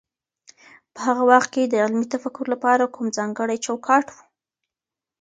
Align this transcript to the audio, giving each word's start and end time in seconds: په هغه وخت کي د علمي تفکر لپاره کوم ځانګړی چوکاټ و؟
په 0.93 0.99
هغه 1.07 1.23
وخت 1.31 1.49
کي 1.53 1.63
د 1.65 1.73
علمي 1.83 2.05
تفکر 2.13 2.45
لپاره 2.53 2.91
کوم 2.93 3.05
ځانګړی 3.17 3.57
چوکاټ 3.65 4.05
و؟ 4.13 4.17